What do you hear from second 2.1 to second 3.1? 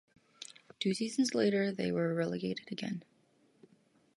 relegated again.